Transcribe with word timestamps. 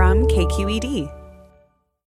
from 0.00 0.26
KQED. 0.28 1.12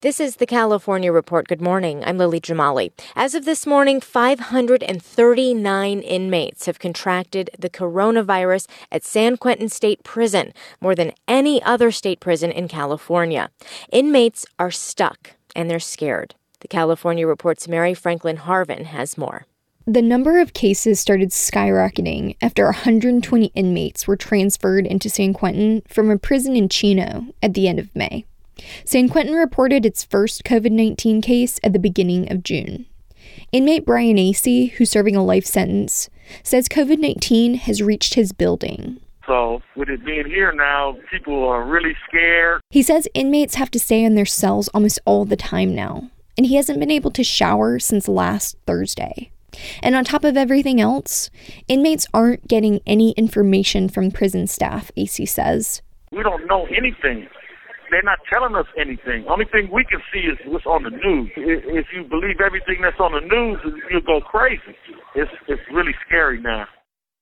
This 0.01 0.19
is 0.19 0.35
the 0.35 0.45
California 0.45 1.09
Report. 1.09 1.47
Good 1.47 1.61
morning. 1.61 2.03
I'm 2.03 2.17
Lily 2.17 2.41
Jamali. 2.41 2.91
As 3.15 3.33
of 3.33 3.45
this 3.45 3.65
morning, 3.65 4.01
539 4.01 5.99
inmates 6.01 6.65
have 6.65 6.79
contracted 6.79 7.49
the 7.57 7.69
coronavirus 7.69 8.67
at 8.91 9.05
San 9.05 9.37
Quentin 9.37 9.69
State 9.69 10.03
Prison, 10.03 10.51
more 10.81 10.95
than 10.95 11.13
any 11.29 11.63
other 11.63 11.89
state 11.89 12.19
prison 12.19 12.51
in 12.51 12.67
California. 12.67 13.51
Inmates 13.89 14.45
are 14.59 14.69
stuck 14.69 15.37
and 15.55 15.71
they're 15.71 15.79
scared. 15.79 16.35
The 16.59 16.67
California 16.67 17.25
Report's 17.25 17.69
Mary 17.69 17.93
Franklin 17.93 18.39
Harvin 18.39 18.83
has 18.83 19.17
more. 19.17 19.45
The 19.89 20.01
number 20.01 20.37
of 20.41 20.51
cases 20.51 20.99
started 20.99 21.29
skyrocketing 21.29 22.35
after 22.41 22.65
120 22.65 23.45
inmates 23.55 24.05
were 24.05 24.17
transferred 24.17 24.85
into 24.85 25.09
San 25.09 25.33
Quentin 25.33 25.81
from 25.87 26.11
a 26.11 26.17
prison 26.17 26.57
in 26.57 26.67
Chino 26.67 27.27
at 27.41 27.53
the 27.53 27.69
end 27.69 27.79
of 27.79 27.95
May. 27.95 28.25
San 28.83 29.07
Quentin 29.07 29.33
reported 29.33 29.85
its 29.85 30.03
first 30.03 30.43
COVID 30.43 30.73
19 30.73 31.21
case 31.21 31.57
at 31.63 31.71
the 31.71 31.79
beginning 31.79 32.29
of 32.29 32.43
June. 32.43 32.85
Inmate 33.53 33.85
Brian 33.85 34.17
Acey, 34.17 34.71
who's 34.71 34.89
serving 34.89 35.15
a 35.15 35.23
life 35.23 35.45
sentence, 35.45 36.09
says 36.43 36.67
COVID 36.67 36.99
19 36.99 37.53
has 37.53 37.81
reached 37.81 38.15
his 38.15 38.33
building. 38.33 38.99
So, 39.25 39.61
with 39.77 39.87
it 39.87 40.03
being 40.03 40.25
here 40.25 40.51
now, 40.51 40.97
people 41.09 41.47
are 41.47 41.63
really 41.63 41.95
scared. 42.09 42.59
He 42.71 42.83
says 42.83 43.07
inmates 43.13 43.55
have 43.55 43.71
to 43.71 43.79
stay 43.79 44.03
in 44.03 44.15
their 44.15 44.25
cells 44.25 44.67
almost 44.73 44.99
all 45.05 45.23
the 45.23 45.37
time 45.37 45.73
now, 45.73 46.11
and 46.35 46.45
he 46.45 46.55
hasn't 46.55 46.81
been 46.81 46.91
able 46.91 47.11
to 47.11 47.23
shower 47.23 47.79
since 47.79 48.09
last 48.09 48.57
Thursday. 48.65 49.31
And 49.81 49.95
on 49.95 50.03
top 50.03 50.23
of 50.23 50.37
everything 50.37 50.79
else, 50.81 51.29
inmates 51.67 52.07
aren't 52.13 52.47
getting 52.47 52.81
any 52.85 53.11
information 53.11 53.89
from 53.89 54.11
prison 54.11 54.47
staff, 54.47 54.91
Acey 54.97 55.27
says. 55.27 55.81
We 56.11 56.23
don't 56.23 56.47
know 56.47 56.65
anything. 56.67 57.27
They're 57.89 58.03
not 58.03 58.19
telling 58.31 58.55
us 58.55 58.65
anything. 58.77 59.25
Only 59.27 59.45
thing 59.45 59.69
we 59.71 59.85
can 59.85 60.01
see 60.13 60.19
is 60.19 60.37
what's 60.45 60.65
on 60.65 60.83
the 60.83 60.89
news. 60.89 61.31
If 61.37 61.87
you 61.93 62.03
believe 62.03 62.41
everything 62.41 62.81
that's 62.81 62.99
on 62.99 63.13
the 63.13 63.21
news, 63.21 63.81
you'll 63.89 64.01
go 64.01 64.19
crazy. 64.21 64.75
It's, 65.15 65.31
it's 65.47 65.61
really 65.71 65.95
scary 66.05 66.41
now. 66.41 66.67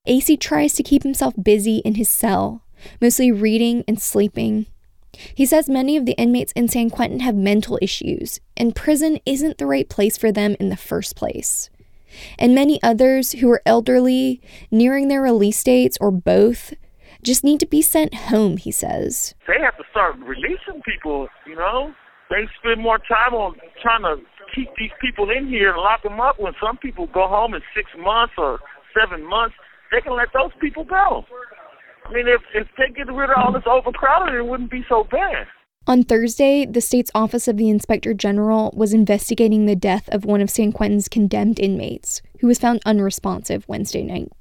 Acey 0.08 0.40
tries 0.40 0.74
to 0.74 0.84
keep 0.84 1.04
himself 1.04 1.34
busy 1.42 1.78
in 1.78 1.96
his 1.96 2.10
cell, 2.10 2.64
mostly 3.02 3.32
reading 3.32 3.84
and 3.88 4.02
sleeping. 4.02 4.66
He 5.34 5.46
says 5.46 5.70
many 5.70 5.98
of 5.98 6.06
the 6.06 6.14
inmates 6.14 6.52
in 6.54 6.68
San 6.68 6.90
Quentin 6.90 7.22
have 7.22 7.36
mental 7.36 7.80
issues, 7.82 8.40
and 8.58 8.76
prison 8.76 9.20
isn't 9.26 9.58
the 9.58 9.66
right 9.66 9.88
place 9.88 10.18
for 10.18 10.32
them 10.32 10.56
in 10.60 10.70
the 10.70 10.78
first 10.78 11.16
place 11.16 11.70
and 12.38 12.56
many 12.56 12.82
others 12.82 13.34
who 13.34 13.50
are 13.52 13.62
elderly, 13.66 14.42
nearing 14.72 15.08
their 15.08 15.22
release 15.22 15.64
dates, 15.64 15.98
or 16.00 16.12
both, 16.12 16.74
just 17.24 17.44
need 17.44 17.60
to 17.60 17.66
be 17.66 17.82
sent 17.82 18.14
home, 18.14 18.58
he 18.58 18.72
says. 18.72 19.34
They 19.48 19.62
have 19.62 19.78
to 19.78 19.84
start 19.92 20.16
releasing 20.20 20.82
people, 20.84 21.28
you 21.48 21.56
know? 21.56 21.94
They 22.30 22.48
spend 22.60 22.82
more 22.82 23.00
time 23.00 23.34
on 23.34 23.56
trying 23.82 24.04
to 24.04 24.22
keep 24.54 24.70
these 24.78 24.92
people 25.02 25.30
in 25.30 25.48
here 25.48 25.74
and 25.74 25.82
lock 25.82 26.04
them 26.04 26.20
up 26.20 26.40
when 26.40 26.54
some 26.64 26.78
people 26.78 27.08
go 27.08 27.28
home 27.28 27.54
in 27.54 27.62
six 27.76 27.90
months 27.98 28.34
or 28.38 28.60
seven 28.94 29.26
months. 29.28 29.56
They 29.92 30.02
can 30.02 30.16
let 30.16 30.30
those 30.34 30.52
people 30.60 30.84
go. 30.84 31.26
I 32.06 32.14
mean, 32.14 32.28
if, 32.28 32.42
if 32.54 32.68
they 32.78 32.94
get 32.94 33.12
rid 33.12 33.30
of 33.30 33.38
all 33.38 33.54
this 33.54 33.66
overcrowding, 33.66 34.36
it 34.36 34.46
wouldn't 34.46 34.72
be 34.72 34.86
so 34.88 35.04
bad. 35.10 35.48
On 35.88 36.02
Thursday, 36.02 36.66
the 36.66 36.82
state's 36.82 37.12
Office 37.14 37.48
of 37.48 37.58
the 37.58 37.70
Inspector 37.70 38.12
General 38.16 38.74
was 38.76 38.92
investigating 38.92 39.68
the 39.68 39.76
death 39.76 40.10
of 40.10 40.26
one 40.26 40.42
of 40.42 40.50
San 40.50 40.72
Quentin's 40.72 41.08
condemned 41.08 41.60
inmates, 41.60 42.24
who 42.40 42.48
was 42.48 42.58
found 42.58 42.82
unresponsive 42.88 43.68
Wednesday 43.68 44.02
night. 44.02 44.32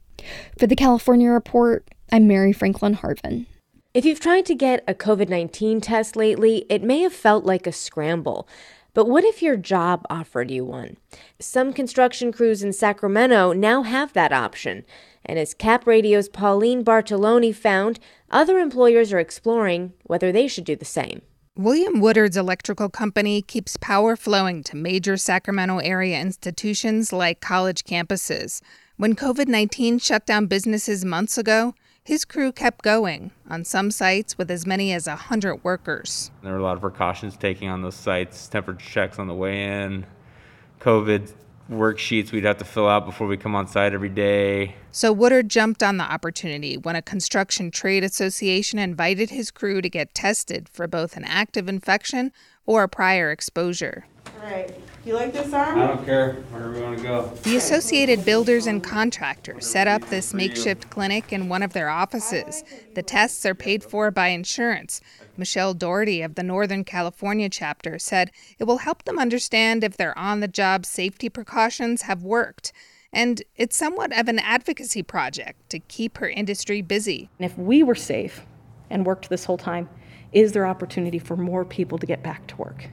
For 0.58 0.66
the 0.66 0.74
California 0.74 1.28
Report, 1.28 1.86
I'm 2.10 2.26
Mary 2.26 2.54
Franklin 2.54 2.94
Harvin. 2.94 3.44
If 3.92 4.06
you've 4.06 4.20
tried 4.20 4.46
to 4.46 4.54
get 4.54 4.84
a 4.88 4.94
COVID 4.94 5.28
19 5.28 5.82
test 5.82 6.16
lately, 6.16 6.64
it 6.70 6.82
may 6.82 7.00
have 7.00 7.12
felt 7.12 7.44
like 7.44 7.66
a 7.66 7.72
scramble. 7.72 8.48
But 8.94 9.06
what 9.06 9.24
if 9.24 9.42
your 9.42 9.58
job 9.58 10.06
offered 10.08 10.50
you 10.50 10.64
one? 10.64 10.96
Some 11.38 11.74
construction 11.74 12.32
crews 12.32 12.62
in 12.62 12.72
Sacramento 12.72 13.52
now 13.52 13.82
have 13.82 14.14
that 14.14 14.32
option. 14.32 14.86
And 15.26 15.38
as 15.38 15.52
Cap 15.52 15.86
Radio's 15.86 16.30
Pauline 16.30 16.82
Bartolone 16.82 17.54
found, 17.54 18.00
other 18.30 18.58
employers 18.58 19.12
are 19.12 19.18
exploring 19.18 19.92
whether 20.04 20.32
they 20.32 20.48
should 20.48 20.64
do 20.64 20.74
the 20.74 20.86
same. 20.86 21.20
William 21.56 22.00
Woodard's 22.00 22.36
electrical 22.36 22.88
company 22.88 23.40
keeps 23.40 23.76
power 23.76 24.16
flowing 24.16 24.64
to 24.64 24.74
major 24.74 25.16
Sacramento 25.16 25.78
area 25.78 26.20
institutions 26.20 27.12
like 27.12 27.40
college 27.40 27.84
campuses. 27.84 28.60
When 28.96 29.14
COVID 29.14 29.46
19 29.46 30.00
shut 30.00 30.26
down 30.26 30.46
businesses 30.46 31.04
months 31.04 31.38
ago, 31.38 31.76
his 32.02 32.24
crew 32.24 32.50
kept 32.50 32.82
going, 32.82 33.30
on 33.48 33.64
some 33.64 33.92
sites 33.92 34.36
with 34.36 34.50
as 34.50 34.66
many 34.66 34.92
as 34.92 35.06
100 35.06 35.62
workers. 35.62 36.32
There 36.42 36.50
were 36.50 36.58
a 36.58 36.62
lot 36.62 36.74
of 36.74 36.80
precautions 36.80 37.36
taking 37.36 37.68
on 37.68 37.82
those 37.82 37.94
sites, 37.94 38.48
temperature 38.48 38.84
checks 38.84 39.20
on 39.20 39.28
the 39.28 39.34
way 39.34 39.62
in, 39.62 40.06
COVID 40.80 41.32
worksheets 41.70 42.32
we'd 42.32 42.44
have 42.44 42.58
to 42.58 42.64
fill 42.64 42.88
out 42.88 43.06
before 43.06 43.26
we 43.26 43.36
come 43.36 43.54
on 43.54 43.66
site 43.66 43.94
every 43.94 44.08
day. 44.08 44.76
So 44.90 45.12
Woodard 45.12 45.48
jumped 45.48 45.82
on 45.82 45.96
the 45.96 46.04
opportunity 46.04 46.76
when 46.76 46.96
a 46.96 47.02
construction 47.02 47.70
trade 47.70 48.04
association 48.04 48.78
invited 48.78 49.30
his 49.30 49.50
crew 49.50 49.80
to 49.80 49.88
get 49.88 50.14
tested 50.14 50.68
for 50.68 50.86
both 50.86 51.16
an 51.16 51.24
active 51.24 51.68
infection 51.68 52.32
or 52.66 52.82
a 52.82 52.88
prior 52.88 53.30
exposure. 53.30 54.06
All 54.40 54.50
right. 54.50 54.74
You 55.04 55.14
like 55.14 55.34
this 55.34 55.52
arm? 55.52 55.78
I 55.78 55.86
don't 55.86 56.04
care. 56.04 56.34
Wherever 56.50 56.72
we 56.72 56.80
want 56.80 56.96
to 56.96 57.02
go. 57.02 57.26
The 57.42 57.56
Associated 57.56 58.24
Builders 58.24 58.66
and 58.66 58.82
Contractors 58.82 59.66
set 59.66 59.86
up 59.86 60.02
this 60.08 60.32
makeshift 60.32 60.88
clinic 60.88 61.30
in 61.30 61.50
one 61.50 61.62
of 61.62 61.74
their 61.74 61.90
offices. 61.90 62.64
The 62.94 63.02
tests 63.02 63.44
are 63.44 63.54
paid 63.54 63.84
for 63.84 64.10
by 64.10 64.28
insurance. 64.28 65.02
Michelle 65.36 65.74
Doherty 65.74 66.22
of 66.22 66.34
the 66.34 66.42
Northern 66.42 66.84
California 66.84 67.48
chapter 67.48 67.98
said 67.98 68.30
it 68.58 68.64
will 68.64 68.78
help 68.78 69.04
them 69.04 69.18
understand 69.18 69.82
if 69.82 69.96
their 69.96 70.16
on 70.18 70.40
the 70.40 70.48
job 70.48 70.86
safety 70.86 71.28
precautions 71.28 72.02
have 72.02 72.22
worked. 72.22 72.72
And 73.12 73.42
it's 73.56 73.76
somewhat 73.76 74.16
of 74.16 74.28
an 74.28 74.38
advocacy 74.38 75.02
project 75.02 75.70
to 75.70 75.78
keep 75.78 76.18
her 76.18 76.28
industry 76.28 76.82
busy. 76.82 77.30
And 77.38 77.46
if 77.50 77.56
we 77.56 77.82
were 77.82 77.94
safe 77.94 78.42
and 78.90 79.06
worked 79.06 79.28
this 79.28 79.44
whole 79.44 79.58
time, 79.58 79.88
is 80.32 80.52
there 80.52 80.66
opportunity 80.66 81.18
for 81.18 81.36
more 81.36 81.64
people 81.64 81.98
to 81.98 82.06
get 82.06 82.22
back 82.22 82.46
to 82.48 82.56
work? 82.56 82.88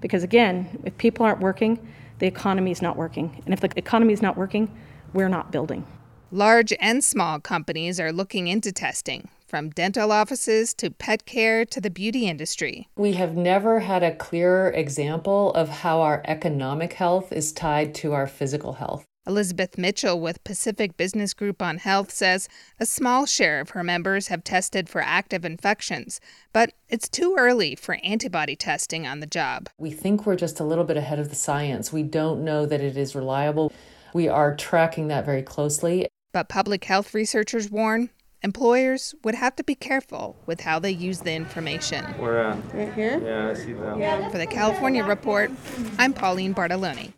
Because 0.00 0.22
again, 0.22 0.80
if 0.84 0.96
people 0.96 1.26
aren't 1.26 1.40
working, 1.40 1.86
the 2.18 2.26
economy 2.26 2.70
is 2.70 2.80
not 2.80 2.96
working. 2.96 3.42
And 3.44 3.52
if 3.52 3.60
the 3.60 3.70
economy 3.76 4.14
is 4.14 4.22
not 4.22 4.36
working, 4.36 4.74
we're 5.12 5.28
not 5.28 5.52
building. 5.52 5.86
Large 6.30 6.72
and 6.80 7.04
small 7.04 7.38
companies 7.38 8.00
are 8.00 8.12
looking 8.12 8.48
into 8.48 8.72
testing, 8.72 9.28
from 9.46 9.70
dental 9.70 10.12
offices 10.12 10.74
to 10.74 10.90
pet 10.90 11.26
care 11.26 11.64
to 11.64 11.80
the 11.80 11.90
beauty 11.90 12.26
industry. 12.26 12.88
We 12.96 13.12
have 13.12 13.36
never 13.36 13.80
had 13.80 14.02
a 14.02 14.14
clearer 14.14 14.70
example 14.70 15.52
of 15.54 15.68
how 15.68 16.00
our 16.00 16.22
economic 16.26 16.94
health 16.94 17.32
is 17.32 17.52
tied 17.52 17.94
to 17.96 18.12
our 18.12 18.26
physical 18.26 18.74
health. 18.74 19.04
Elizabeth 19.26 19.76
Mitchell 19.76 20.20
with 20.20 20.44
Pacific 20.44 20.96
Business 20.96 21.34
Group 21.34 21.60
on 21.60 21.78
Health 21.78 22.12
says 22.12 22.48
a 22.78 22.86
small 22.86 23.26
share 23.26 23.60
of 23.60 23.70
her 23.70 23.82
members 23.82 24.28
have 24.28 24.44
tested 24.44 24.88
for 24.88 25.00
active 25.00 25.44
infections, 25.44 26.20
but 26.52 26.72
it's 26.88 27.08
too 27.08 27.34
early 27.36 27.74
for 27.74 27.98
antibody 28.04 28.54
testing 28.54 29.04
on 29.04 29.18
the 29.18 29.26
job. 29.26 29.68
We 29.78 29.90
think 29.90 30.26
we're 30.26 30.36
just 30.36 30.60
a 30.60 30.64
little 30.64 30.84
bit 30.84 30.96
ahead 30.96 31.18
of 31.18 31.28
the 31.28 31.34
science. 31.34 31.92
We 31.92 32.04
don't 32.04 32.44
know 32.44 32.66
that 32.66 32.80
it 32.80 32.96
is 32.96 33.16
reliable. 33.16 33.72
We 34.14 34.28
are 34.28 34.54
tracking 34.54 35.08
that 35.08 35.26
very 35.26 35.42
closely. 35.42 36.06
But 36.32 36.48
public 36.48 36.84
health 36.84 37.12
researchers 37.12 37.68
warn 37.68 38.10
Employers 38.42 39.14
would 39.24 39.34
have 39.34 39.56
to 39.56 39.64
be 39.64 39.74
careful 39.74 40.36
with 40.46 40.60
how 40.60 40.78
they 40.78 40.90
use 40.90 41.20
the 41.20 41.32
information. 41.32 42.04
Where 42.14 42.46
at? 42.46 42.74
Right 42.74 42.92
here? 42.92 43.20
Yeah, 43.24 43.50
I 43.50 43.54
see 43.54 43.72
that. 43.72 44.30
For 44.30 44.38
the 44.38 44.46
California 44.46 45.02
Report, 45.04 45.50
I'm 45.98 46.12
Pauline 46.12 46.54
Bartolone. 46.54 47.12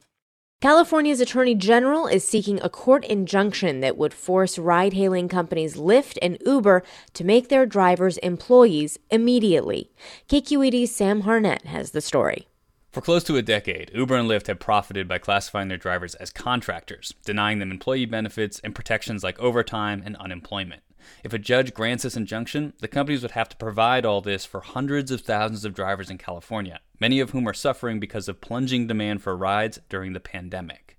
California's 0.61 1.21
Attorney 1.21 1.55
General 1.55 2.09
is 2.09 2.29
seeking 2.29 2.61
a 2.63 2.69
court 2.69 3.05
injunction 3.05 3.79
that 3.81 3.97
would 3.97 4.13
force 4.13 4.59
ride 4.59 4.93
hailing 4.93 5.29
companies 5.29 5.77
Lyft 5.77 6.19
and 6.21 6.37
Uber 6.45 6.83
to 7.15 7.25
make 7.25 7.49
their 7.49 7.65
drivers 7.65 8.19
employees 8.19 8.99
immediately. 9.11 9.91
KQED's 10.29 10.91
Sam 10.91 11.23
Harnett 11.23 11.65
has 11.67 11.93
the 11.93 12.01
story. 12.01 12.49
For 12.91 13.01
close 13.01 13.23
to 13.25 13.37
a 13.37 13.43
decade, 13.43 13.93
Uber 13.95 14.17
and 14.17 14.29
Lyft 14.29 14.49
have 14.49 14.59
profited 14.59 15.07
by 15.07 15.19
classifying 15.19 15.69
their 15.69 15.77
drivers 15.77 16.17
as 16.17 16.31
contractors, 16.31 17.15
denying 17.25 17.61
them 17.61 17.71
employee 17.71 18.07
benefits 18.07 18.61
and 18.65 18.75
protections 18.75 19.23
like 19.23 19.39
overtime 19.39 20.03
and 20.05 20.17
unemployment. 20.17 20.83
If 21.25 21.33
a 21.33 21.39
judge 21.39 21.75
grants 21.75 22.05
this 22.05 22.17
injunction, 22.17 22.73
the 22.81 22.89
companies 22.89 23.23
would 23.23 23.33
have 23.33 23.49
to 23.51 23.57
provide 23.57 24.05
all 24.05 24.21
this 24.21 24.45
for 24.45 24.61
hundreds 24.61 25.11
of 25.11 25.23
thousands 25.23 25.65
of 25.65 25.75
drivers 25.75 26.11
in 26.11 26.19
California, 26.19 26.81
many 27.01 27.21
of 27.21 27.31
whom 27.31 27.49
are 27.49 27.55
suffering 27.55 28.01
because 28.01 28.29
of 28.29 28.41
plunging 28.41 28.87
demand 28.87 29.23
for 29.23 29.37
rides 29.37 29.81
during 29.89 30.13
the 30.13 30.21
pandemic. 30.21 30.97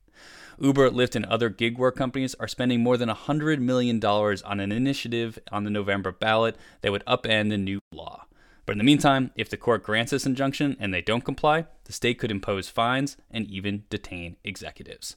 Uber, 0.62 0.90
Lyft, 0.90 1.16
and 1.16 1.26
other 1.26 1.50
gig 1.50 1.78
work 1.78 1.96
companies 1.96 2.36
are 2.36 2.48
spending 2.48 2.84
more 2.84 2.98
than 2.98 3.10
$100 3.10 3.60
million 3.60 4.04
on 4.04 4.60
an 4.60 4.72
initiative 4.72 5.40
on 5.52 5.64
the 5.64 5.70
November 5.70 6.12
ballot 6.12 6.58
that 6.82 6.92
would 6.92 7.06
upend 7.06 7.50
the 7.50 7.58
new 7.58 7.80
law. 7.94 8.26
But 8.66 8.74
in 8.74 8.78
the 8.78 8.84
meantime, 8.84 9.32
if 9.36 9.50
the 9.50 9.58
court 9.58 9.84
grants 9.84 10.12
this 10.12 10.26
injunction 10.26 10.78
and 10.80 10.94
they 10.94 11.02
don't 11.02 11.26
comply, 11.26 11.66
the 11.86 11.94
state 11.94 12.20
could 12.20 12.30
impose 12.30 12.70
fines 12.70 13.18
and 13.32 13.50
even 13.50 13.86
detain 13.90 14.36
executives. 14.44 15.16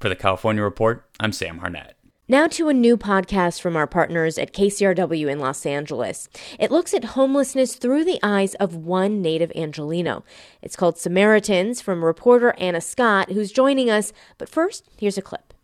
For 0.00 0.08
the 0.08 0.16
California 0.16 0.62
Report, 0.62 1.08
I'm 1.20 1.32
Sam 1.32 1.60
Harnett. 1.60 1.92
Now 2.30 2.46
to 2.48 2.68
a 2.68 2.74
new 2.74 2.98
podcast 2.98 3.58
from 3.58 3.74
our 3.74 3.86
partners 3.86 4.36
at 4.36 4.52
KCRW 4.52 5.32
in 5.32 5.38
Los 5.38 5.64
Angeles. 5.64 6.28
It 6.58 6.70
looks 6.70 6.92
at 6.92 7.16
homelessness 7.16 7.76
through 7.76 8.04
the 8.04 8.20
eyes 8.22 8.54
of 8.56 8.76
one 8.76 9.22
native 9.22 9.50
Angeleno. 9.56 10.24
It's 10.60 10.76
called 10.76 10.98
Samaritans 10.98 11.80
from 11.80 12.04
reporter 12.04 12.54
Anna 12.58 12.82
Scott, 12.82 13.32
who's 13.32 13.50
joining 13.50 13.88
us. 13.88 14.12
But 14.36 14.50
first, 14.50 14.84
here's 14.98 15.16
a 15.16 15.22
clip. 15.22 15.54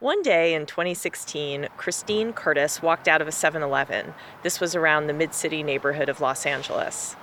One 0.00 0.22
day 0.22 0.54
in 0.54 0.64
2016, 0.64 1.68
Christine 1.76 2.32
Curtis 2.32 2.80
walked 2.80 3.06
out 3.06 3.20
of 3.20 3.28
a 3.28 3.32
7 3.32 3.62
Eleven. 3.62 4.14
This 4.42 4.60
was 4.60 4.74
around 4.74 5.08
the 5.08 5.12
mid 5.12 5.34
city 5.34 5.62
neighborhood 5.62 6.08
of 6.08 6.22
Los 6.22 6.46
Angeles. 6.46 7.16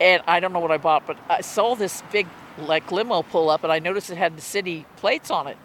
And 0.00 0.22
I 0.26 0.40
don't 0.40 0.54
know 0.54 0.60
what 0.60 0.70
I 0.70 0.78
bought, 0.78 1.06
but 1.06 1.18
I 1.28 1.42
saw 1.42 1.74
this 1.74 2.02
big 2.10 2.26
like 2.56 2.90
limo 2.90 3.20
pull 3.20 3.50
up 3.50 3.64
and 3.64 3.72
I 3.72 3.80
noticed 3.80 4.08
it 4.08 4.16
had 4.16 4.34
the 4.34 4.40
city 4.40 4.86
plates 4.96 5.30
on 5.30 5.46
it. 5.46 5.58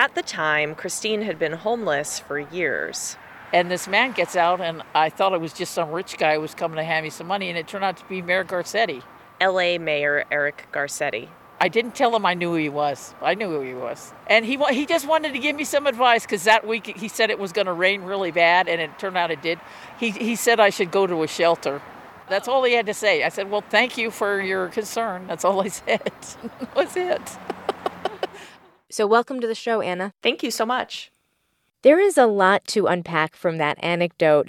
At 0.00 0.14
the 0.14 0.22
time, 0.22 0.74
Christine 0.74 1.20
had 1.20 1.38
been 1.38 1.52
homeless 1.52 2.18
for 2.18 2.38
years. 2.38 3.18
And 3.52 3.70
this 3.70 3.86
man 3.86 4.12
gets 4.12 4.34
out, 4.34 4.58
and 4.58 4.82
I 4.94 5.10
thought 5.10 5.34
it 5.34 5.42
was 5.42 5.52
just 5.52 5.74
some 5.74 5.90
rich 5.90 6.16
guy 6.16 6.36
who 6.36 6.40
was 6.40 6.54
coming 6.54 6.76
to 6.76 6.84
hand 6.84 7.04
me 7.04 7.10
some 7.10 7.26
money, 7.26 7.50
and 7.50 7.58
it 7.58 7.68
turned 7.68 7.84
out 7.84 7.98
to 7.98 8.04
be 8.06 8.22
Mayor 8.22 8.42
Garcetti. 8.42 9.02
LA 9.42 9.76
Mayor 9.76 10.24
Eric 10.30 10.68
Garcetti. 10.72 11.28
I 11.60 11.68
didn't 11.68 11.94
tell 11.94 12.16
him 12.16 12.24
I 12.24 12.32
knew 12.32 12.52
who 12.52 12.56
he 12.56 12.70
was. 12.70 13.14
I 13.20 13.34
knew 13.34 13.50
who 13.50 13.60
he 13.60 13.74
was. 13.74 14.14
And 14.26 14.46
he, 14.46 14.56
he 14.70 14.86
just 14.86 15.06
wanted 15.06 15.34
to 15.34 15.38
give 15.38 15.54
me 15.54 15.64
some 15.64 15.86
advice 15.86 16.22
because 16.22 16.44
that 16.44 16.66
week 16.66 16.86
he 16.96 17.08
said 17.08 17.28
it 17.28 17.38
was 17.38 17.52
going 17.52 17.66
to 17.66 17.74
rain 17.74 18.00
really 18.00 18.30
bad, 18.30 18.68
and 18.68 18.80
it 18.80 18.98
turned 18.98 19.18
out 19.18 19.30
it 19.30 19.42
did. 19.42 19.60
He, 19.98 20.12
he 20.12 20.34
said 20.34 20.60
I 20.60 20.70
should 20.70 20.90
go 20.90 21.06
to 21.06 21.22
a 21.24 21.28
shelter. 21.28 21.82
That's 22.26 22.48
all 22.48 22.64
he 22.64 22.72
had 22.72 22.86
to 22.86 22.94
say. 22.94 23.22
I 23.22 23.28
said, 23.28 23.50
Well, 23.50 23.64
thank 23.68 23.98
you 23.98 24.10
for 24.10 24.40
your 24.40 24.68
concern. 24.68 25.26
That's 25.26 25.44
all 25.44 25.60
I 25.60 25.68
said. 25.68 26.00
that 26.58 26.74
was 26.74 26.96
it. 26.96 27.36
So, 28.92 29.06
welcome 29.06 29.40
to 29.40 29.46
the 29.46 29.54
show, 29.54 29.80
Anna. 29.80 30.12
Thank 30.20 30.42
you 30.42 30.50
so 30.50 30.66
much. 30.66 31.12
There 31.82 32.00
is 32.00 32.18
a 32.18 32.26
lot 32.26 32.66
to 32.68 32.88
unpack 32.88 33.36
from 33.36 33.56
that 33.58 33.78
anecdote. 33.82 34.48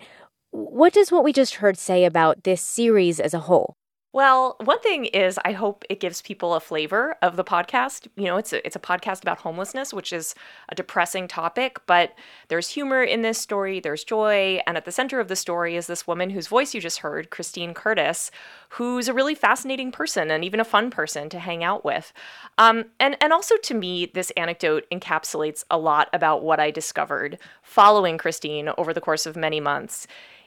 What 0.50 0.94
does 0.94 1.12
what 1.12 1.24
we 1.24 1.32
just 1.32 1.56
heard 1.56 1.78
say 1.78 2.06
about 2.06 2.44
this 2.44 2.60
series 2.60 3.20
as 3.20 3.36
a 3.36 3.42
whole? 3.42 3.76
Well, 4.14 4.58
one 4.60 4.82
thing 4.82 5.06
is 5.06 5.40
I 5.46 5.54
hope 5.54 5.86
it 5.90 6.02
gives 6.02 6.22
people 6.22 6.54
a 6.54 6.60
flavor 6.60 7.16
of 7.22 7.38
the 7.38 7.46
podcast. 7.46 8.08
You 8.18 8.26
know, 8.26 8.36
it's 8.36 8.52
a, 8.52 8.66
it's 8.66 8.76
a 8.76 8.80
podcast 8.80 9.22
about 9.22 9.38
homelessness, 9.38 9.94
which 9.94 10.12
is 10.12 10.36
a 10.68 10.76
depressing 10.76 11.30
topic, 11.30 11.80
but 11.86 12.14
there's 12.50 12.68
humor 12.68 13.02
in 13.02 13.22
this 13.22 13.38
story, 13.38 13.80
there's 13.80 14.04
joy, 14.04 14.60
and 14.68 14.76
at 14.76 14.84
the 14.84 14.92
center 14.92 15.22
of 15.22 15.30
the 15.30 15.38
story 15.38 15.78
is 15.78 15.88
this 15.88 16.08
woman 16.08 16.30
whose 16.30 16.48
voice 16.48 16.74
you 16.74 16.82
just 16.82 17.00
heard, 17.00 17.30
Christine 17.30 17.74
Curtis, 17.74 18.32
who's 18.70 19.08
a 19.08 19.14
really 19.14 19.36
fascinating 19.36 19.94
person 19.94 20.30
and 20.30 20.44
even 20.44 20.60
a 20.60 20.66
fun 20.66 20.92
person 20.92 21.30
to 21.30 21.40
hang 21.40 21.64
out 21.64 21.86
with. 21.86 22.12
Um, 22.58 22.86
and 23.00 23.16
and 23.22 23.32
also 23.32 23.56
to 23.64 23.74
me, 23.74 24.08
this 24.14 24.32
anecdote 24.32 24.88
encapsulates 24.92 25.64
a 25.72 25.78
lot 25.78 26.10
about 26.12 26.44
what 26.44 26.60
I 26.60 26.70
discovered 26.70 27.38
following 27.62 28.18
Christine 28.18 28.72
over 28.78 28.94
the 28.94 29.00
course 29.00 29.26
of 29.26 29.38
many 29.38 29.62
months 29.62 30.06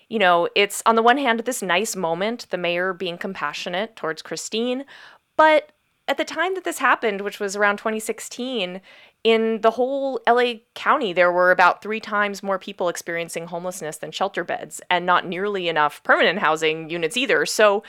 you 0.09 0.19
know, 0.19 0.49
it's 0.55 0.83
on 0.87 0.95
the 0.95 1.03
one 1.03 1.19
hand 1.19 1.41
this 1.41 1.63
nice 1.63 1.97
moment, 1.97 2.47
the 2.51 2.59
mayor 2.59 2.93
being 2.93 3.19
compassionate 3.19 3.97
towards 3.97 4.23
Christine, 4.23 4.85
but 5.37 5.73
at 6.07 6.19
the 6.19 6.25
time 6.25 6.55
that 6.55 6.65
this 6.65 6.79
happened, 6.79 7.23
which 7.23 7.41
was 7.41 7.57
around 7.57 7.79
2016, 7.79 8.81
in 9.23 9.61
the 9.63 9.71
whole 9.71 10.21
LA 10.29 10.55
County, 10.75 11.15
there 11.15 11.33
were 11.33 11.51
about 11.51 11.81
three 11.81 12.01
times 12.01 12.43
more 12.43 12.59
people 12.59 12.91
experiencing 12.91 13.47
homelessness 13.47 13.97
than 13.97 14.13
shelter 14.13 14.45
beds, 14.45 14.83
and 14.91 15.07
not 15.07 15.27
nearly 15.27 15.69
enough 15.69 16.03
permanent 16.03 16.41
housing 16.41 16.91
units 16.91 17.17
either. 17.17 17.47
So 17.47 17.83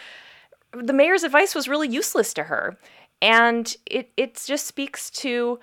the 0.71 0.94
mayor's 0.94 1.23
advice 1.23 1.53
was 1.53 1.67
really 1.67 1.89
useless 1.89 2.33
to 2.35 2.44
her. 2.44 2.77
And 3.21 3.75
it, 3.85 4.12
it 4.15 4.41
just 4.45 4.65
speaks 4.65 5.09
to 5.12 5.59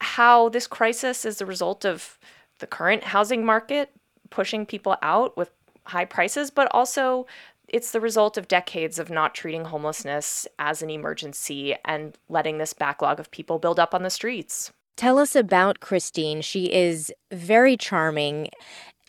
how 0.00 0.50
this 0.50 0.66
crisis 0.66 1.24
is 1.24 1.38
the 1.38 1.46
result 1.46 1.86
of 1.86 2.18
the 2.58 2.66
current 2.66 3.04
housing 3.04 3.44
market 3.44 3.90
pushing 4.30 4.66
people 4.66 4.96
out 5.02 5.36
with 5.36 5.50
high 5.86 6.04
prices, 6.04 6.50
but 6.50 6.68
also 6.70 7.26
it's 7.68 7.92
the 7.92 8.00
result 8.00 8.36
of 8.36 8.48
decades 8.48 8.98
of 8.98 9.10
not 9.10 9.34
treating 9.34 9.64
homelessness 9.64 10.46
as 10.58 10.82
an 10.82 10.90
emergency 10.90 11.74
and 11.84 12.16
letting 12.28 12.58
this 12.58 12.72
backlog 12.72 13.18
of 13.18 13.30
people 13.30 13.58
build 13.58 13.80
up 13.80 13.94
on 13.94 14.02
the 14.02 14.10
streets. 14.10 14.72
Tell 14.96 15.18
us 15.18 15.34
about 15.34 15.80
Christine. 15.80 16.40
She 16.40 16.72
is 16.72 17.12
very 17.32 17.76
charming. 17.76 18.48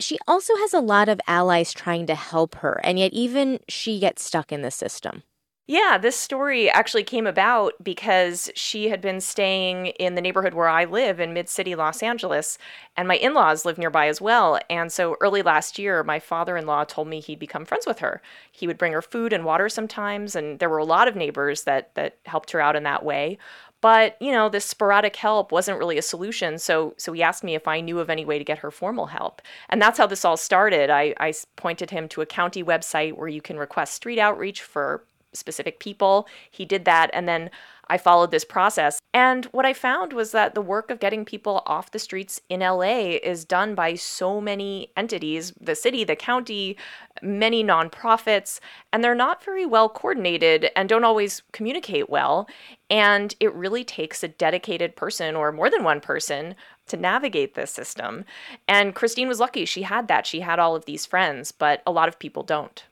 She 0.00 0.18
also 0.26 0.56
has 0.56 0.74
a 0.74 0.80
lot 0.80 1.08
of 1.08 1.20
allies 1.26 1.72
trying 1.72 2.06
to 2.06 2.14
help 2.14 2.56
her, 2.56 2.80
and 2.82 2.98
yet 2.98 3.12
even 3.12 3.60
she 3.68 4.00
gets 4.00 4.24
stuck 4.24 4.50
in 4.50 4.62
the 4.62 4.70
system. 4.70 5.22
Yeah, 5.68 5.98
this 5.98 6.14
story 6.14 6.70
actually 6.70 7.02
came 7.02 7.26
about 7.26 7.72
because 7.82 8.52
she 8.54 8.88
had 8.88 9.00
been 9.00 9.20
staying 9.20 9.86
in 9.98 10.14
the 10.14 10.20
neighborhood 10.20 10.54
where 10.54 10.68
I 10.68 10.84
live 10.84 11.18
in 11.18 11.32
mid 11.32 11.48
city 11.48 11.74
Los 11.74 12.04
Angeles, 12.04 12.56
and 12.96 13.08
my 13.08 13.16
in 13.16 13.34
laws 13.34 13.64
live 13.64 13.76
nearby 13.76 14.06
as 14.06 14.20
well. 14.20 14.60
And 14.70 14.92
so 14.92 15.16
early 15.20 15.42
last 15.42 15.76
year, 15.76 16.04
my 16.04 16.20
father 16.20 16.56
in 16.56 16.66
law 16.66 16.84
told 16.84 17.08
me 17.08 17.18
he'd 17.18 17.40
become 17.40 17.64
friends 17.64 17.84
with 17.84 17.98
her. 17.98 18.22
He 18.52 18.68
would 18.68 18.78
bring 18.78 18.92
her 18.92 19.02
food 19.02 19.32
and 19.32 19.44
water 19.44 19.68
sometimes, 19.68 20.36
and 20.36 20.60
there 20.60 20.70
were 20.70 20.78
a 20.78 20.84
lot 20.84 21.08
of 21.08 21.16
neighbors 21.16 21.64
that, 21.64 21.92
that 21.96 22.18
helped 22.26 22.52
her 22.52 22.60
out 22.60 22.76
in 22.76 22.84
that 22.84 23.04
way. 23.04 23.36
But, 23.80 24.16
you 24.20 24.30
know, 24.30 24.48
this 24.48 24.64
sporadic 24.64 25.16
help 25.16 25.50
wasn't 25.50 25.78
really 25.78 25.98
a 25.98 26.02
solution. 26.02 26.58
So 26.58 26.94
so 26.96 27.12
he 27.12 27.24
asked 27.24 27.42
me 27.42 27.56
if 27.56 27.66
I 27.66 27.80
knew 27.80 27.98
of 27.98 28.08
any 28.08 28.24
way 28.24 28.38
to 28.38 28.44
get 28.44 28.58
her 28.58 28.70
formal 28.70 29.06
help. 29.06 29.42
And 29.68 29.82
that's 29.82 29.98
how 29.98 30.06
this 30.06 30.24
all 30.24 30.36
started. 30.36 30.90
I, 30.90 31.12
I 31.18 31.34
pointed 31.56 31.90
him 31.90 32.08
to 32.10 32.20
a 32.20 32.26
county 32.26 32.62
website 32.62 33.14
where 33.16 33.28
you 33.28 33.42
can 33.42 33.58
request 33.58 33.94
street 33.94 34.20
outreach 34.20 34.62
for 34.62 35.02
specific 35.36 35.78
people. 35.78 36.26
He 36.50 36.64
did 36.64 36.84
that. 36.84 37.10
And 37.12 37.28
then 37.28 37.50
I 37.88 37.98
followed 37.98 38.30
this 38.30 38.44
process. 38.44 39.00
And 39.14 39.44
what 39.46 39.64
I 39.64 39.72
found 39.72 40.12
was 40.12 40.32
that 40.32 40.54
the 40.54 40.60
work 40.60 40.90
of 40.90 40.98
getting 40.98 41.24
people 41.24 41.62
off 41.66 41.90
the 41.90 41.98
streets 41.98 42.40
in 42.48 42.60
LA 42.60 43.18
is 43.22 43.44
done 43.44 43.74
by 43.74 43.94
so 43.94 44.40
many 44.40 44.90
entities 44.96 45.52
the 45.60 45.76
city, 45.76 46.02
the 46.02 46.16
county, 46.16 46.76
many 47.22 47.62
nonprofits, 47.62 48.60
and 48.92 49.02
they're 49.02 49.14
not 49.14 49.44
very 49.44 49.64
well 49.64 49.88
coordinated 49.88 50.70
and 50.74 50.88
don't 50.88 51.04
always 51.04 51.42
communicate 51.52 52.10
well. 52.10 52.48
And 52.90 53.34
it 53.40 53.54
really 53.54 53.84
takes 53.84 54.22
a 54.22 54.28
dedicated 54.28 54.96
person 54.96 55.36
or 55.36 55.52
more 55.52 55.70
than 55.70 55.84
one 55.84 56.00
person 56.00 56.56
to 56.88 56.96
navigate 56.96 57.54
this 57.54 57.70
system. 57.70 58.24
And 58.68 58.94
Christine 58.94 59.28
was 59.28 59.40
lucky. 59.40 59.64
She 59.64 59.82
had 59.82 60.08
that. 60.08 60.26
She 60.26 60.40
had 60.40 60.58
all 60.58 60.76
of 60.76 60.84
these 60.84 61.06
friends, 61.06 61.52
but 61.52 61.82
a 61.86 61.92
lot 61.92 62.08
of 62.08 62.18
people 62.18 62.42
don't. 62.42 62.84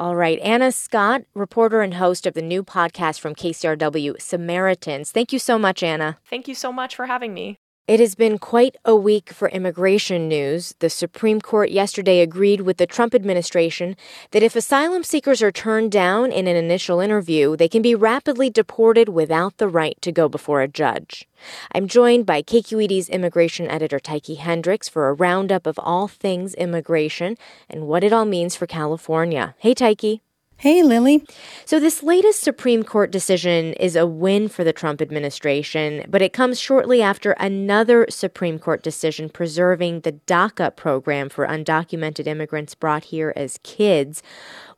All 0.00 0.16
right. 0.16 0.38
Anna 0.40 0.72
Scott, 0.72 1.22
reporter 1.34 1.80
and 1.80 1.94
host 1.94 2.26
of 2.26 2.34
the 2.34 2.42
new 2.42 2.64
podcast 2.64 3.20
from 3.20 3.34
KCRW, 3.34 4.20
Samaritans. 4.20 5.12
Thank 5.12 5.32
you 5.32 5.38
so 5.38 5.58
much, 5.58 5.82
Anna. 5.82 6.18
Thank 6.28 6.48
you 6.48 6.54
so 6.54 6.72
much 6.72 6.96
for 6.96 7.06
having 7.06 7.32
me. 7.32 7.58
It 7.86 8.00
has 8.00 8.14
been 8.14 8.38
quite 8.38 8.76
a 8.86 8.96
week 8.96 9.28
for 9.28 9.50
immigration 9.50 10.26
news. 10.26 10.74
The 10.78 10.88
Supreme 10.88 11.38
Court 11.38 11.70
yesterday 11.70 12.20
agreed 12.20 12.62
with 12.62 12.78
the 12.78 12.86
Trump 12.86 13.14
administration 13.14 13.94
that 14.30 14.42
if 14.42 14.56
asylum 14.56 15.04
seekers 15.04 15.42
are 15.42 15.52
turned 15.52 15.92
down 15.92 16.32
in 16.32 16.46
an 16.46 16.56
initial 16.56 17.00
interview, 17.00 17.58
they 17.58 17.68
can 17.68 17.82
be 17.82 17.94
rapidly 17.94 18.48
deported 18.48 19.10
without 19.10 19.58
the 19.58 19.68
right 19.68 20.00
to 20.00 20.12
go 20.12 20.30
before 20.30 20.62
a 20.62 20.66
judge. 20.66 21.28
I'm 21.72 21.86
joined 21.86 22.24
by 22.24 22.40
KQED's 22.40 23.10
immigration 23.10 23.68
editor 23.68 24.00
Tyche 24.00 24.38
Hendricks 24.38 24.88
for 24.88 25.10
a 25.10 25.12
roundup 25.12 25.66
of 25.66 25.78
all 25.78 26.08
things 26.08 26.54
immigration 26.54 27.36
and 27.68 27.86
what 27.86 28.02
it 28.02 28.14
all 28.14 28.24
means 28.24 28.56
for 28.56 28.66
California. 28.66 29.56
Hey, 29.58 29.74
Tyche. 29.74 30.22
Hey, 30.64 30.82
Lily. 30.82 31.22
So, 31.66 31.78
this 31.78 32.02
latest 32.02 32.40
Supreme 32.40 32.84
Court 32.84 33.10
decision 33.10 33.74
is 33.74 33.96
a 33.96 34.06
win 34.06 34.48
for 34.48 34.64
the 34.64 34.72
Trump 34.72 35.02
administration, 35.02 36.06
but 36.08 36.22
it 36.22 36.32
comes 36.32 36.58
shortly 36.58 37.02
after 37.02 37.32
another 37.32 38.06
Supreme 38.08 38.58
Court 38.58 38.82
decision 38.82 39.28
preserving 39.28 40.00
the 40.00 40.12
DACA 40.26 40.74
program 40.74 41.28
for 41.28 41.46
undocumented 41.46 42.26
immigrants 42.26 42.74
brought 42.74 43.04
here 43.04 43.34
as 43.36 43.60
kids. 43.62 44.22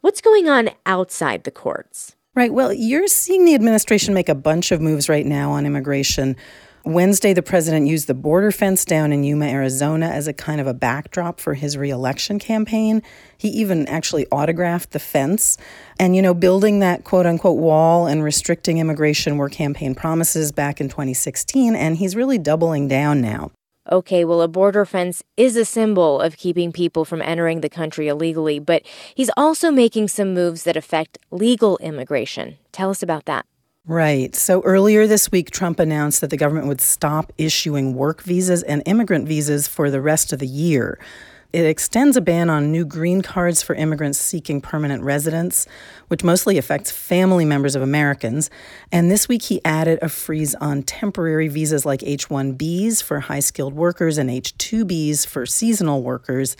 What's 0.00 0.20
going 0.20 0.48
on 0.48 0.70
outside 0.86 1.44
the 1.44 1.52
courts? 1.52 2.16
Right. 2.34 2.52
Well, 2.52 2.72
you're 2.72 3.06
seeing 3.06 3.44
the 3.44 3.54
administration 3.54 4.12
make 4.12 4.28
a 4.28 4.34
bunch 4.34 4.72
of 4.72 4.80
moves 4.80 5.08
right 5.08 5.24
now 5.24 5.52
on 5.52 5.66
immigration. 5.66 6.34
Wednesday, 6.86 7.32
the 7.32 7.42
president 7.42 7.88
used 7.88 8.06
the 8.06 8.14
border 8.14 8.52
fence 8.52 8.84
down 8.84 9.12
in 9.12 9.24
Yuma, 9.24 9.46
Arizona, 9.46 10.06
as 10.06 10.28
a 10.28 10.32
kind 10.32 10.60
of 10.60 10.68
a 10.68 10.72
backdrop 10.72 11.40
for 11.40 11.54
his 11.54 11.76
reelection 11.76 12.38
campaign. 12.38 13.02
He 13.36 13.48
even 13.48 13.88
actually 13.88 14.24
autographed 14.28 14.92
the 14.92 15.00
fence. 15.00 15.58
And, 15.98 16.14
you 16.14 16.22
know, 16.22 16.32
building 16.32 16.78
that 16.78 17.02
quote 17.02 17.26
unquote 17.26 17.58
wall 17.58 18.06
and 18.06 18.22
restricting 18.22 18.78
immigration 18.78 19.36
were 19.36 19.48
campaign 19.48 19.96
promises 19.96 20.52
back 20.52 20.80
in 20.80 20.88
2016, 20.88 21.74
and 21.74 21.96
he's 21.96 22.14
really 22.14 22.38
doubling 22.38 22.86
down 22.86 23.20
now. 23.20 23.50
Okay, 23.90 24.24
well, 24.24 24.40
a 24.40 24.46
border 24.46 24.84
fence 24.84 25.24
is 25.36 25.56
a 25.56 25.64
symbol 25.64 26.20
of 26.20 26.36
keeping 26.36 26.70
people 26.70 27.04
from 27.04 27.20
entering 27.20 27.62
the 27.62 27.68
country 27.68 28.06
illegally, 28.06 28.60
but 28.60 28.86
he's 29.12 29.30
also 29.36 29.72
making 29.72 30.06
some 30.06 30.32
moves 30.32 30.62
that 30.62 30.76
affect 30.76 31.18
legal 31.32 31.78
immigration. 31.78 32.58
Tell 32.70 32.90
us 32.90 33.02
about 33.02 33.24
that. 33.24 33.44
Right. 33.88 34.34
So 34.34 34.62
earlier 34.62 35.06
this 35.06 35.30
week, 35.30 35.52
Trump 35.52 35.78
announced 35.78 36.20
that 36.20 36.30
the 36.30 36.36
government 36.36 36.66
would 36.66 36.80
stop 36.80 37.32
issuing 37.38 37.94
work 37.94 38.20
visas 38.20 38.64
and 38.64 38.82
immigrant 38.84 39.28
visas 39.28 39.68
for 39.68 39.92
the 39.92 40.00
rest 40.00 40.32
of 40.32 40.40
the 40.40 40.46
year. 40.46 40.98
It 41.52 41.64
extends 41.66 42.16
a 42.16 42.20
ban 42.20 42.50
on 42.50 42.72
new 42.72 42.84
green 42.84 43.22
cards 43.22 43.62
for 43.62 43.76
immigrants 43.76 44.18
seeking 44.18 44.60
permanent 44.60 45.04
residence, 45.04 45.68
which 46.08 46.24
mostly 46.24 46.58
affects 46.58 46.90
family 46.90 47.44
members 47.44 47.76
of 47.76 47.82
Americans. 47.82 48.50
And 48.90 49.08
this 49.08 49.28
week, 49.28 49.42
he 49.42 49.64
added 49.64 50.00
a 50.02 50.08
freeze 50.08 50.56
on 50.56 50.82
temporary 50.82 51.46
visas 51.46 51.86
like 51.86 52.02
H 52.02 52.28
1Bs 52.28 53.04
for 53.04 53.20
high 53.20 53.38
skilled 53.38 53.74
workers 53.74 54.18
and 54.18 54.28
H 54.28 54.58
2Bs 54.58 55.28
for 55.28 55.46
seasonal 55.46 56.02
workers. 56.02 56.56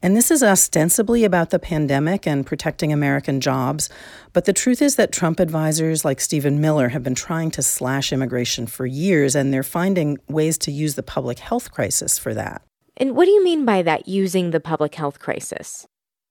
And 0.00 0.16
this 0.16 0.30
is 0.30 0.44
ostensibly 0.44 1.24
about 1.24 1.50
the 1.50 1.58
pandemic 1.58 2.26
and 2.26 2.46
protecting 2.46 2.92
American 2.92 3.40
jobs. 3.40 3.90
But 4.32 4.44
the 4.44 4.52
truth 4.52 4.80
is 4.80 4.94
that 4.94 5.10
Trump 5.10 5.40
advisors 5.40 6.04
like 6.04 6.20
Stephen 6.20 6.60
Miller 6.60 6.90
have 6.90 7.02
been 7.02 7.16
trying 7.16 7.50
to 7.52 7.62
slash 7.62 8.12
immigration 8.12 8.68
for 8.68 8.86
years, 8.86 9.34
and 9.34 9.52
they're 9.52 9.64
finding 9.64 10.18
ways 10.28 10.56
to 10.58 10.70
use 10.70 10.94
the 10.94 11.02
public 11.02 11.40
health 11.40 11.72
crisis 11.72 12.16
for 12.16 12.32
that. 12.34 12.62
And 12.96 13.16
what 13.16 13.24
do 13.24 13.32
you 13.32 13.42
mean 13.42 13.64
by 13.64 13.82
that, 13.82 14.06
using 14.06 14.52
the 14.52 14.60
public 14.60 14.94
health 14.94 15.18
crisis? 15.18 15.86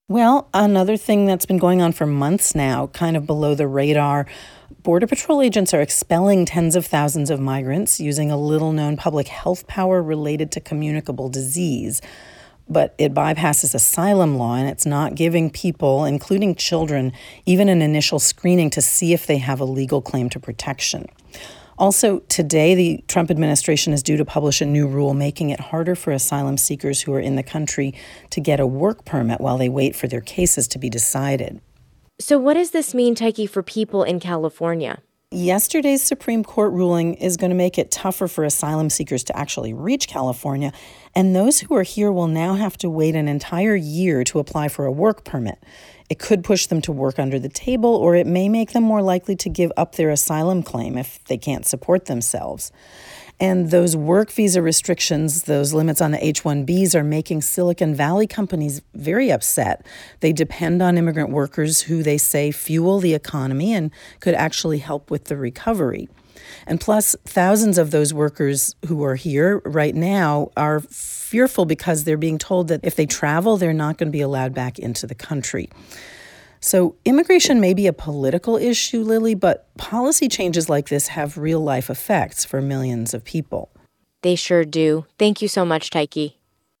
Well, 0.08 0.48
another 0.54 0.96
thing 0.96 1.26
that's 1.26 1.44
been 1.44 1.58
going 1.58 1.82
on 1.82 1.92
for 1.92 2.06
months 2.06 2.54
now, 2.54 2.86
kind 2.88 3.18
of 3.18 3.26
below 3.26 3.54
the 3.54 3.68
radar, 3.68 4.26
Border 4.82 5.06
Patrol 5.06 5.42
agents 5.42 5.74
are 5.74 5.82
expelling 5.82 6.46
tens 6.46 6.74
of 6.74 6.86
thousands 6.86 7.28
of 7.28 7.40
migrants 7.40 8.00
using 8.00 8.30
a 8.30 8.38
little 8.38 8.72
known 8.72 8.96
public 8.96 9.28
health 9.28 9.66
power 9.66 10.02
related 10.02 10.50
to 10.52 10.60
communicable 10.60 11.28
disease 11.28 12.00
but 12.68 12.94
it 12.98 13.14
bypasses 13.14 13.74
asylum 13.74 14.36
law 14.36 14.54
and 14.54 14.68
it's 14.68 14.86
not 14.86 15.14
giving 15.14 15.50
people, 15.50 16.04
including 16.04 16.54
children, 16.54 17.12
even 17.46 17.68
an 17.68 17.82
initial 17.82 18.18
screening 18.18 18.70
to 18.70 18.82
see 18.82 19.12
if 19.12 19.26
they 19.26 19.38
have 19.38 19.60
a 19.60 19.64
legal 19.64 20.02
claim 20.02 20.28
to 20.30 20.40
protection. 20.40 21.06
Also, 21.78 22.18
today, 22.28 22.74
the 22.74 23.04
Trump 23.06 23.30
administration 23.30 23.92
is 23.92 24.02
due 24.02 24.16
to 24.16 24.24
publish 24.24 24.60
a 24.60 24.66
new 24.66 24.86
rule 24.88 25.14
making 25.14 25.50
it 25.50 25.60
harder 25.60 25.94
for 25.94 26.10
asylum 26.10 26.56
seekers 26.56 27.02
who 27.02 27.12
are 27.14 27.20
in 27.20 27.36
the 27.36 27.42
country 27.42 27.94
to 28.30 28.40
get 28.40 28.58
a 28.58 28.66
work 28.66 29.04
permit 29.04 29.40
while 29.40 29.56
they 29.56 29.68
wait 29.68 29.94
for 29.94 30.08
their 30.08 30.20
cases 30.20 30.66
to 30.68 30.78
be 30.78 30.90
decided. 30.90 31.60
So, 32.18 32.36
what 32.36 32.54
does 32.54 32.72
this 32.72 32.94
mean, 32.94 33.14
Tyche, 33.14 33.48
for 33.48 33.62
people 33.62 34.02
in 34.02 34.18
California? 34.18 35.02
Yesterday's 35.30 36.02
Supreme 36.02 36.42
Court 36.42 36.72
ruling 36.72 37.12
is 37.12 37.36
going 37.36 37.50
to 37.50 37.56
make 37.56 37.76
it 37.76 37.90
tougher 37.90 38.28
for 38.28 38.44
asylum 38.44 38.88
seekers 38.88 39.22
to 39.24 39.36
actually 39.36 39.74
reach 39.74 40.08
California, 40.08 40.72
and 41.14 41.36
those 41.36 41.60
who 41.60 41.74
are 41.74 41.82
here 41.82 42.10
will 42.10 42.28
now 42.28 42.54
have 42.54 42.78
to 42.78 42.88
wait 42.88 43.14
an 43.14 43.28
entire 43.28 43.76
year 43.76 44.24
to 44.24 44.38
apply 44.38 44.68
for 44.68 44.86
a 44.86 44.90
work 44.90 45.24
permit. 45.24 45.62
It 46.08 46.18
could 46.18 46.42
push 46.42 46.64
them 46.66 46.80
to 46.80 46.92
work 46.92 47.18
under 47.18 47.38
the 47.38 47.50
table, 47.50 47.94
or 47.94 48.16
it 48.16 48.26
may 48.26 48.48
make 48.48 48.72
them 48.72 48.84
more 48.84 49.02
likely 49.02 49.36
to 49.36 49.50
give 49.50 49.70
up 49.76 49.96
their 49.96 50.08
asylum 50.08 50.62
claim 50.62 50.96
if 50.96 51.22
they 51.24 51.36
can't 51.36 51.66
support 51.66 52.06
themselves. 52.06 52.72
And 53.40 53.70
those 53.70 53.96
work 53.96 54.30
visa 54.30 54.60
restrictions, 54.60 55.44
those 55.44 55.72
limits 55.72 56.00
on 56.00 56.10
the 56.10 56.24
H 56.24 56.42
1Bs, 56.42 56.94
are 56.94 57.04
making 57.04 57.42
Silicon 57.42 57.94
Valley 57.94 58.26
companies 58.26 58.82
very 58.94 59.30
upset. 59.30 59.86
They 60.20 60.32
depend 60.32 60.82
on 60.82 60.98
immigrant 60.98 61.30
workers 61.30 61.82
who 61.82 62.02
they 62.02 62.18
say 62.18 62.50
fuel 62.50 62.98
the 62.98 63.14
economy 63.14 63.72
and 63.72 63.92
could 64.20 64.34
actually 64.34 64.78
help 64.78 65.10
with 65.10 65.26
the 65.26 65.36
recovery. 65.36 66.08
And 66.66 66.80
plus, 66.80 67.14
thousands 67.24 67.78
of 67.78 67.90
those 67.90 68.12
workers 68.12 68.74
who 68.86 69.04
are 69.04 69.14
here 69.14 69.60
right 69.64 69.94
now 69.94 70.50
are 70.56 70.80
fearful 70.80 71.64
because 71.64 72.04
they're 72.04 72.16
being 72.16 72.38
told 72.38 72.68
that 72.68 72.80
if 72.82 72.96
they 72.96 73.06
travel, 73.06 73.56
they're 73.56 73.72
not 73.72 73.98
going 73.98 74.08
to 74.08 74.12
be 74.12 74.20
allowed 74.20 74.54
back 74.54 74.78
into 74.78 75.06
the 75.06 75.14
country. 75.14 75.68
So, 76.60 76.96
immigration 77.04 77.60
may 77.60 77.74
be 77.74 77.86
a 77.86 77.92
political 77.92 78.56
issue, 78.56 79.02
Lily, 79.02 79.34
but 79.34 79.74
policy 79.76 80.28
changes 80.28 80.68
like 80.68 80.88
this 80.88 81.08
have 81.08 81.38
real 81.38 81.60
life 81.60 81.88
effects 81.88 82.44
for 82.44 82.60
millions 82.60 83.14
of 83.14 83.24
people. 83.24 83.70
They 84.22 84.34
sure 84.34 84.64
do. 84.64 85.06
Thank 85.18 85.40
you 85.40 85.48
so 85.48 85.64
much, 85.64 85.90
Tyche. 85.90 86.34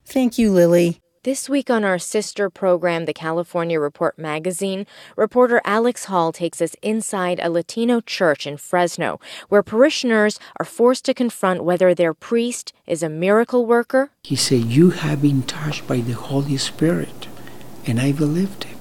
Thank 0.04 0.38
you, 0.38 0.50
Lily. 0.50 1.00
This 1.24 1.48
week 1.48 1.68
on 1.68 1.84
our 1.84 1.98
sister 1.98 2.48
program, 2.48 3.04
the 3.04 3.12
California 3.12 3.78
Report 3.78 4.18
magazine, 4.18 4.86
reporter 5.16 5.60
Alex 5.64 6.06
Hall 6.06 6.32
takes 6.32 6.62
us 6.62 6.74
inside 6.80 7.38
a 7.42 7.50
Latino 7.50 8.00
church 8.00 8.46
in 8.46 8.56
Fresno, 8.56 9.20
where 9.48 9.62
parishioners 9.62 10.38
are 10.58 10.64
forced 10.64 11.04
to 11.04 11.14
confront 11.14 11.64
whether 11.64 11.94
their 11.94 12.14
priest 12.14 12.72
is 12.86 13.02
a 13.02 13.08
miracle 13.08 13.66
worker. 13.66 14.10
He 14.22 14.36
said, 14.36 14.64
You 14.64 14.90
have 14.90 15.20
been 15.20 15.42
touched 15.42 15.86
by 15.86 15.98
the 15.98 16.12
Holy 16.12 16.56
Spirit, 16.56 17.28
and 17.84 18.00
I 18.00 18.12
believed 18.12 18.64
him 18.64 18.77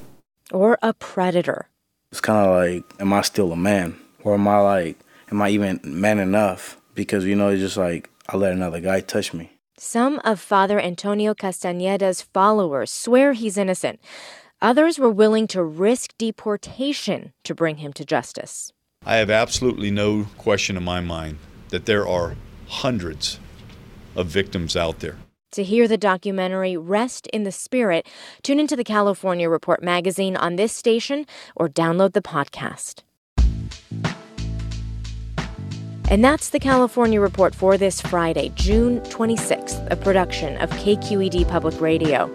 or 0.52 0.78
a 0.82 0.94
predator. 0.94 1.68
It's 2.12 2.22
kind 2.22 2.48
of 2.48 2.56
like, 2.56 3.02
am 3.02 3.14
I 3.14 3.22
still 3.22 3.52
a 3.52 3.58
man? 3.58 3.98
Or 4.24 4.34
am 4.34 4.48
I 4.48 4.60
like, 4.60 5.00
am 5.32 5.42
I 5.42 5.50
even 5.50 5.80
man 5.84 6.20
enough? 6.20 6.80
Because, 6.96 7.26
you 7.26 7.36
know, 7.36 7.50
it's 7.50 7.62
just 7.62 7.78
like, 7.78 8.10
I 8.30 8.38
let 8.38 8.54
another 8.54 8.80
guy 8.80 9.02
touch 9.02 9.34
me. 9.34 9.52
Some 9.78 10.20
of 10.24 10.40
Father 10.40 10.80
Antonio 10.80 11.34
Castaneda's 11.34 12.22
followers 12.22 12.90
swear 12.92 13.34
he's 13.34 13.58
innocent. 13.58 14.00
Others 14.62 14.98
were 14.98 15.12
willing 15.12 15.46
to 15.48 15.64
risk 15.64 16.18
deportation 16.18 17.34
to 17.44 17.54
bring 17.54 17.78
him 17.78 17.94
to 17.94 18.04
justice. 18.04 18.74
I 19.06 19.18
have 19.18 19.30
absolutely 19.30 19.92
no 19.92 20.26
question 20.38 20.78
in 20.78 20.84
my 20.84 21.00
mind 21.00 21.38
that 21.70 21.86
there 21.86 22.08
are 22.08 22.36
hundreds 22.68 23.40
of 24.16 24.28
victims 24.28 24.76
out 24.76 25.00
there. 25.00 25.18
To 25.54 25.64
hear 25.64 25.88
the 25.88 25.98
documentary 25.98 26.76
Rest 26.76 27.28
in 27.28 27.44
the 27.44 27.54
Spirit, 27.54 28.06
tune 28.44 28.60
into 28.60 28.76
the 28.76 28.84
California 28.84 29.50
Report 29.50 29.82
magazine 29.82 30.36
on 30.36 30.58
this 30.58 30.74
station 30.74 31.26
or 31.56 31.70
download 31.70 32.12
the 32.12 32.22
podcast. 32.22 33.04
And 36.10 36.24
that's 36.24 36.50
the 36.50 36.60
California 36.60 37.20
Report 37.20 37.56
for 37.56 37.78
this 37.78 38.02
Friday, 38.02 38.52
June 38.56 39.00
26th, 39.02 39.90
a 39.90 39.96
production 39.96 40.58
of 40.58 40.70
KQED 40.72 41.48
Public 41.48 41.80
Radio. 41.80 42.34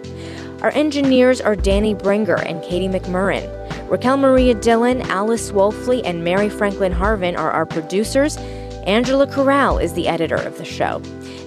Our 0.61 0.71
engineers 0.71 1.41
are 1.41 1.55
Danny 1.55 1.93
Bringer 1.93 2.39
and 2.39 2.63
Katie 2.63 2.87
McMurrin. 2.87 3.49
Raquel 3.89 4.17
Maria 4.17 4.53
Dillon, 4.55 5.01
Alice 5.01 5.51
Woelfle, 5.51 6.01
and 6.05 6.23
Mary 6.23 6.49
Franklin 6.49 6.93
Harvin 6.93 7.37
are 7.37 7.51
our 7.51 7.65
producers. 7.65 8.37
Angela 8.85 9.25
Corral 9.25 9.77
is 9.77 9.93
the 9.93 10.07
editor 10.07 10.35
of 10.35 10.57
the 10.57 10.65
show. 10.65 10.99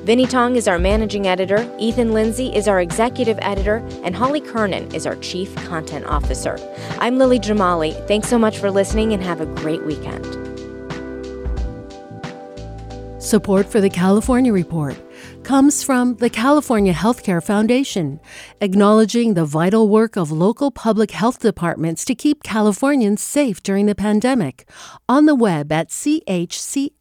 Vinnee 0.04 0.28
Tong 0.28 0.56
is 0.56 0.66
our 0.66 0.78
managing 0.78 1.26
editor, 1.26 1.70
Ethan 1.78 2.12
Lindsey 2.12 2.54
is 2.54 2.66
our 2.66 2.80
executive 2.80 3.38
editor, 3.42 3.76
and 4.04 4.14
Holly 4.14 4.40
Kernan 4.40 4.94
is 4.94 5.06
our 5.06 5.16
chief 5.16 5.54
content 5.66 6.06
officer. 6.06 6.56
I'm 6.98 7.18
Lily 7.18 7.38
Jamali. 7.38 8.06
Thanks 8.06 8.28
so 8.28 8.38
much 8.38 8.58
for 8.58 8.70
listening 8.70 9.12
and 9.12 9.22
have 9.22 9.40
a 9.40 9.46
great 9.46 9.84
weekend. 9.84 10.24
Support 13.22 13.66
for 13.66 13.80
the 13.80 13.90
California 13.90 14.52
Report 14.52 14.96
comes 15.46 15.80
from 15.80 16.16
the 16.16 16.28
California 16.28 16.92
Healthcare 16.92 17.40
Foundation, 17.40 18.18
acknowledging 18.60 19.34
the 19.34 19.44
vital 19.44 19.88
work 19.88 20.16
of 20.16 20.32
local 20.32 20.72
public 20.72 21.12
health 21.12 21.38
departments 21.38 22.04
to 22.04 22.16
keep 22.16 22.42
Californians 22.42 23.22
safe 23.22 23.62
during 23.62 23.86
the 23.86 23.94
pandemic, 23.94 24.68
on 25.08 25.26
the 25.26 25.36
web 25.36 25.70
at 25.70 25.90
chcf.org. 25.90 26.98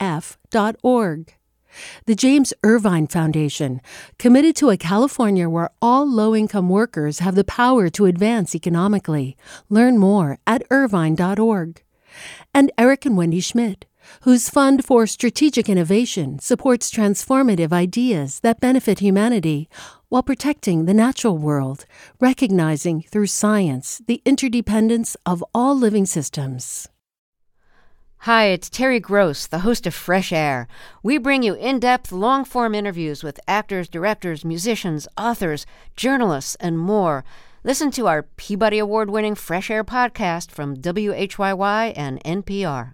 The 2.05 2.15
James 2.15 2.53
Irvine 2.63 3.07
Foundation, 3.07 3.81
committed 4.19 4.55
to 4.57 4.69
a 4.69 4.77
California 4.77 5.49
where 5.49 5.71
all 5.81 6.07
low 6.07 6.35
income 6.35 6.69
workers 6.69 7.17
have 7.17 7.33
the 7.33 7.43
power 7.43 7.89
to 7.89 8.05
advance 8.05 8.53
economically. 8.53 9.35
Learn 9.69 9.97
more 9.97 10.37
at 10.45 10.61
irvine.org. 10.69 11.81
And 12.53 12.71
Eric 12.77 13.07
and 13.07 13.17
Wendy 13.17 13.39
Schmidt, 13.39 13.85
whose 14.21 14.49
Fund 14.49 14.85
for 14.85 15.07
Strategic 15.07 15.69
Innovation 15.69 16.39
supports 16.39 16.91
transformative 16.91 17.71
ideas 17.71 18.39
that 18.41 18.59
benefit 18.59 18.99
humanity 18.99 19.69
while 20.09 20.23
protecting 20.23 20.85
the 20.85 20.93
natural 20.93 21.37
world, 21.37 21.85
recognizing 22.19 23.01
through 23.01 23.27
science 23.27 24.01
the 24.07 24.21
interdependence 24.25 25.15
of 25.25 25.43
all 25.53 25.75
living 25.75 26.05
systems. 26.05 26.87
Hi, 28.19 28.45
it's 28.45 28.71
Terry 28.71 28.99
Gross, 28.99 29.45
the 29.45 29.59
host 29.59 29.85
of 29.85 29.93
Fresh 29.93 30.33
Air. 30.33 30.67
We 31.03 31.19
bring 31.19 31.43
you 31.43 31.53
in 31.53 31.79
depth, 31.79 32.11
long 32.11 32.43
form 32.43 32.73
interviews 32.73 33.23
with 33.23 33.39
actors, 33.47 33.87
directors, 33.87 34.43
musicians, 34.43 35.07
authors, 35.15 35.67
journalists, 35.95 36.55
and 36.55 36.79
more. 36.79 37.23
Listen 37.63 37.91
to 37.91 38.07
our 38.07 38.23
Peabody 38.23 38.79
Award 38.79 39.11
winning 39.11 39.35
Fresh 39.35 39.69
Air 39.69 39.83
podcast 39.83 40.49
from 40.49 40.75
WHYY 40.75 41.93
and 41.95 42.23
NPR. 42.23 42.93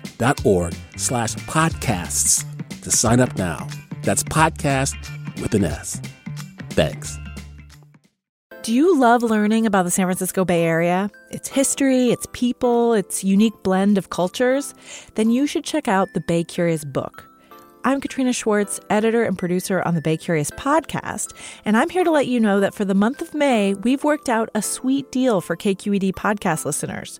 donate.kqed.org 0.21 0.75
slash 0.97 1.35
podcasts 1.35 2.45
to 2.81 2.91
sign 2.91 3.19
up 3.19 3.37
now. 3.37 3.67
That's 4.03 4.23
podcast 4.23 4.95
with 5.41 5.53
an 5.53 5.65
S. 5.65 6.01
Thanks. 6.71 7.17
Do 8.63 8.73
you 8.73 8.97
love 8.97 9.23
learning 9.23 9.65
about 9.65 9.83
the 9.83 9.91
San 9.91 10.05
Francisco 10.05 10.45
Bay 10.45 10.63
Area? 10.63 11.09
Its 11.31 11.49
history, 11.49 12.09
its 12.09 12.27
people, 12.31 12.93
its 12.93 13.23
unique 13.23 13.63
blend 13.63 13.97
of 13.97 14.11
cultures? 14.11 14.75
Then 15.15 15.31
you 15.31 15.47
should 15.47 15.63
check 15.63 15.87
out 15.87 16.13
the 16.13 16.21
Bay 16.21 16.43
Curious 16.43 16.85
book. 16.85 17.27
I'm 17.83 17.99
Katrina 17.99 18.31
Schwartz, 18.31 18.79
editor 18.91 19.23
and 19.23 19.35
producer 19.35 19.81
on 19.81 19.95
the 19.95 20.01
Bay 20.01 20.15
Curious 20.15 20.51
podcast, 20.51 21.33
and 21.65 21.75
I'm 21.75 21.89
here 21.89 22.03
to 22.03 22.11
let 22.11 22.27
you 22.27 22.39
know 22.39 22.59
that 22.59 22.75
for 22.75 22.85
the 22.85 22.93
month 22.93 23.23
of 23.23 23.33
May, 23.33 23.73
we've 23.73 24.03
worked 24.03 24.29
out 24.29 24.51
a 24.53 24.61
sweet 24.61 25.11
deal 25.11 25.41
for 25.41 25.57
KQED 25.57 26.11
podcast 26.11 26.63
listeners. 26.63 27.19